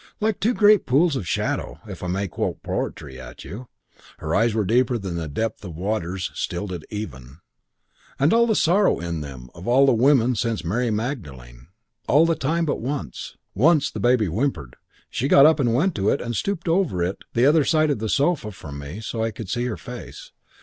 Like 0.19 0.39
two 0.39 0.55
great 0.55 0.87
pools 0.87 1.15
in 1.15 1.21
a 1.21 1.23
shadow. 1.23 1.79
If 1.85 2.01
I 2.01 2.07
may 2.07 2.27
quote 2.27 2.63
poetry, 2.63 3.19
at 3.19 3.45
you, 3.45 3.67
Her 4.17 4.33
eyes 4.33 4.55
were 4.55 4.65
deeper 4.65 4.97
than 4.97 5.15
the 5.15 5.27
depth 5.27 5.63
Of 5.63 5.75
waters 5.75 6.31
stilled 6.33 6.71
at 6.73 6.81
even. 6.89 7.37
And 8.17 8.33
all 8.33 8.47
the 8.47 8.55
sorrow 8.55 8.99
in 8.99 9.21
them 9.21 9.51
of 9.53 9.67
all 9.67 9.85
the 9.85 9.93
women 9.93 10.33
since 10.33 10.65
Mary 10.65 10.89
Magdalen. 10.89 11.67
All 12.07 12.25
the 12.25 12.33
time 12.33 12.65
but 12.65 12.81
once. 12.81 13.37
Once 13.53 13.91
the 13.91 13.99
baby 13.99 14.25
whimpered, 14.25 14.75
and 14.75 14.75
she 15.11 15.27
got 15.27 15.45
up 15.45 15.59
and 15.59 15.71
went 15.71 15.93
to 15.93 16.09
it 16.09 16.19
and 16.19 16.35
stooped 16.35 16.67
over 16.67 17.03
it 17.03 17.23
the 17.35 17.45
other 17.45 17.63
side 17.63 17.91
of 17.91 17.99
the 17.99 18.09
sofa 18.09 18.51
from 18.51 18.79
me, 18.79 19.01
so 19.01 19.21
I 19.21 19.29
could 19.29 19.49
see 19.49 19.65
her 19.65 19.77
face. 19.77 20.31